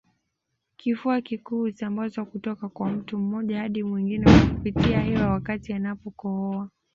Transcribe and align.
Kifua 0.77 1.21
kikuu 1.21 1.59
husambazwa 1.61 2.25
kutoka 2.25 2.69
kwa 2.69 2.89
mtu 2.89 3.17
mmoja 3.17 3.59
hadi 3.59 3.83
mwingine 3.83 4.25
kwa 4.25 4.47
kupitia 4.49 4.99
hewa 5.01 5.29
wakati 5.29 5.73
anapokohoa 5.73 6.69